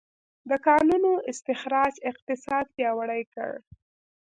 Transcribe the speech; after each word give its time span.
د 0.49 0.51
کانونو 0.67 1.11
استخراج 1.31 1.93
اقتصاد 2.11 2.65
پیاوړی 2.75 3.23
کړ. 3.33 3.51